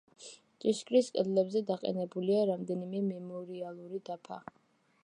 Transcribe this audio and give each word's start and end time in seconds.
ჭიშკრის 0.63 1.09
კედლებზე 1.17 1.61
დაყენებულია 1.67 2.49
რამდენიმე 2.53 3.05
მემორიალური 3.13 4.05
დაფა. 4.11 4.43